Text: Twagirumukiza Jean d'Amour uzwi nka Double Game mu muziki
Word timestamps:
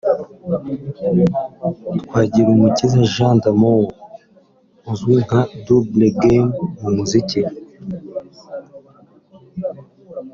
Twagirumukiza 2.05 2.99
Jean 3.13 3.35
d'Amour 3.43 3.83
uzwi 4.91 5.15
nka 5.25 5.41
Double 5.65 6.07
Game 6.21 6.51
mu 6.81 6.89
muziki 6.97 7.41